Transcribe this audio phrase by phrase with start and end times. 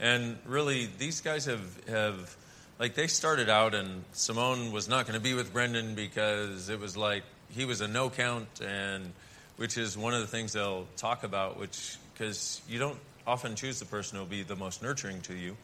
[0.00, 2.36] And really, these guys have, have
[2.78, 6.80] like, they started out, and Simone was not going to be with Brendon because it
[6.80, 9.12] was like he was a no count, and
[9.56, 13.78] which is one of the things they'll talk about, which, because you don't often choose
[13.78, 15.54] the person who will be the most nurturing to you.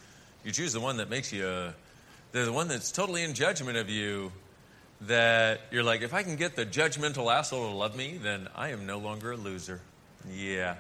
[0.45, 1.73] You choose the one that makes you,
[2.33, 4.33] the one that's totally in judgment of you
[5.03, 8.69] that you're like, if I can get the judgmental asshole to love me, then I
[8.69, 9.81] am no longer a loser.
[10.31, 10.77] Yeah.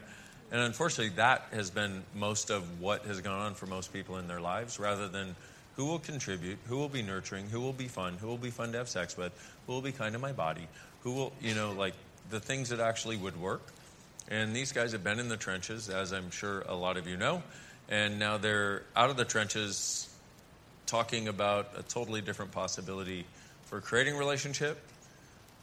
[0.50, 4.28] And unfortunately, that has been most of what has gone on for most people in
[4.28, 5.34] their lives, rather than
[5.77, 8.72] who will contribute, who will be nurturing, who will be fun, who will be fun
[8.72, 9.32] to have sex with,
[9.66, 10.69] who will be kind to my body,
[11.02, 11.95] who will, you know, like
[12.30, 13.62] the things that actually would work.
[14.28, 17.16] And these guys have been in the trenches, as I'm sure a lot of you
[17.16, 17.42] know,
[17.88, 20.08] and now they're out of the trenches
[20.86, 23.27] talking about a totally different possibility
[23.66, 24.78] for creating relationship,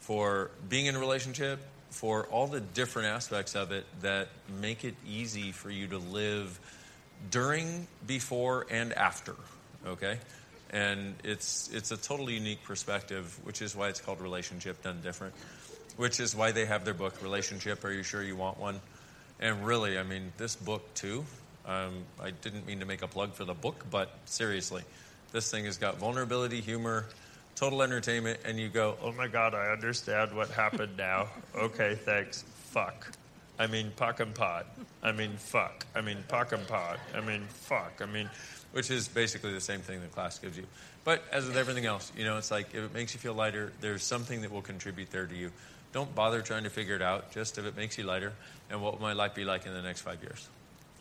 [0.02, 1.60] for being in a relationship,
[1.94, 4.28] for all the different aspects of it that
[4.60, 6.60] make it easy for you to live
[7.30, 9.36] during, before, and after.
[9.86, 10.18] Okay?
[10.72, 15.36] And it's, it's a totally unique perspective, which is why it's called Relationship Done Different,
[15.96, 18.82] which is why they have their book, Relationship Are You Sure You Want One?
[19.40, 21.24] And really, I mean, this book too,
[21.68, 24.82] um, I didn't mean to make a plug for the book, but seriously,
[25.32, 27.06] this thing has got vulnerability, humor,
[27.56, 31.28] total entertainment, and you go, oh my God, I understand what happened now.
[31.56, 32.44] okay, thanks.
[32.72, 33.12] Fuck.
[33.60, 34.66] I mean, puck and pot.
[35.02, 35.86] I mean, fuck.
[35.96, 37.00] I mean, puck and pot.
[37.16, 38.02] I mean, fuck.
[38.02, 38.30] I mean,
[38.72, 40.66] which is basically the same thing the class gives you.
[41.04, 43.72] But as with everything else, you know, it's like if it makes you feel lighter,
[43.82, 45.52] there's something that will contribute there to you.
[45.92, 48.34] Don't bother trying to figure it out, just if it makes you lighter,
[48.72, 50.48] and what will my life be like in the next five years.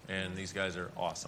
[0.09, 1.21] And these guys are awesome.